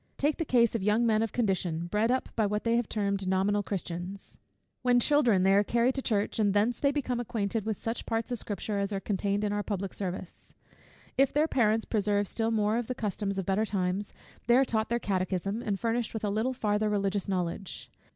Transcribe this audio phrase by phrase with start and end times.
[0.17, 3.27] Take the case of young men of condition, bred up by what we have termed
[3.27, 4.39] nominal Christians.
[4.81, 8.31] When children, they are carried to church, and thence they become acquainted with such parts
[8.31, 10.55] of Scripture as are contained in our public service.
[11.19, 14.11] If their parents preserve still more of the customs of better times,
[14.47, 17.91] they are taught their Catechism, and furnished with a little farther religious knowledge.